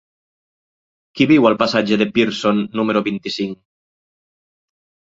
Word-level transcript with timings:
Qui 1.19 1.27
viu 1.33 1.45
al 1.51 1.59
passatge 1.61 2.01
de 2.03 2.09
Pearson 2.17 2.65
número 2.81 3.07
vint-i-cinc? 3.13 3.63